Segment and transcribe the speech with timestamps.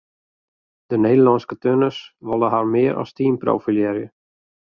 [0.91, 1.99] De Nederlânske turners
[2.29, 4.09] wolle har mear as team profilearje.